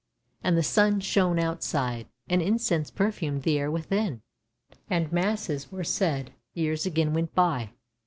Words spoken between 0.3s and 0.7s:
And the